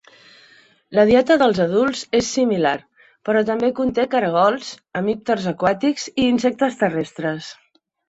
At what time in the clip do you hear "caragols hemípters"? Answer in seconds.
4.17-5.49